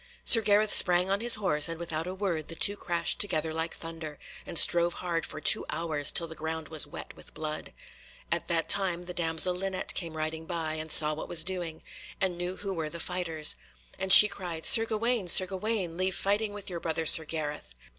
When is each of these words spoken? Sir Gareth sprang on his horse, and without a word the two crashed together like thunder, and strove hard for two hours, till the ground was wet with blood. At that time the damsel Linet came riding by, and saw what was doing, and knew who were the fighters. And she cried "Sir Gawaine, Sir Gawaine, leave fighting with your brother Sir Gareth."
Sir 0.25 0.41
Gareth 0.41 0.73
sprang 0.73 1.11
on 1.11 1.21
his 1.21 1.35
horse, 1.35 1.69
and 1.69 1.77
without 1.79 2.07
a 2.07 2.15
word 2.15 2.47
the 2.47 2.55
two 2.55 2.75
crashed 2.75 3.19
together 3.19 3.53
like 3.53 3.75
thunder, 3.75 4.17
and 4.47 4.57
strove 4.57 4.93
hard 4.93 5.27
for 5.27 5.39
two 5.39 5.63
hours, 5.69 6.11
till 6.11 6.25
the 6.25 6.33
ground 6.33 6.69
was 6.69 6.87
wet 6.87 7.15
with 7.15 7.35
blood. 7.35 7.71
At 8.31 8.47
that 8.47 8.67
time 8.67 9.03
the 9.03 9.13
damsel 9.13 9.53
Linet 9.53 9.93
came 9.93 10.17
riding 10.17 10.47
by, 10.47 10.73
and 10.73 10.91
saw 10.91 11.13
what 11.13 11.29
was 11.29 11.43
doing, 11.43 11.83
and 12.19 12.35
knew 12.35 12.55
who 12.57 12.73
were 12.73 12.89
the 12.89 12.99
fighters. 12.99 13.55
And 13.99 14.11
she 14.11 14.27
cried 14.27 14.65
"Sir 14.65 14.85
Gawaine, 14.85 15.27
Sir 15.27 15.45
Gawaine, 15.45 15.97
leave 15.97 16.15
fighting 16.15 16.51
with 16.51 16.67
your 16.67 16.79
brother 16.79 17.05
Sir 17.05 17.23
Gareth." 17.25 17.75